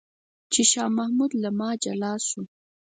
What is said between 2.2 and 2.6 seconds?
شو.